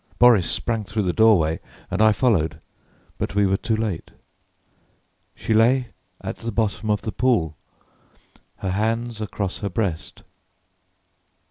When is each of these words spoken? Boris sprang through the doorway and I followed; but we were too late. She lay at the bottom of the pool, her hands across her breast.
Boris 0.17 0.49
sprang 0.49 0.83
through 0.83 1.03
the 1.03 1.13
doorway 1.13 1.59
and 1.91 2.01
I 2.01 2.11
followed; 2.11 2.59
but 3.19 3.35
we 3.35 3.45
were 3.45 3.55
too 3.55 3.75
late. 3.75 4.09
She 5.35 5.53
lay 5.53 5.89
at 6.21 6.37
the 6.37 6.51
bottom 6.51 6.89
of 6.89 7.03
the 7.03 7.11
pool, 7.11 7.55
her 8.55 8.71
hands 8.71 9.21
across 9.21 9.59
her 9.59 9.69
breast. 9.69 10.23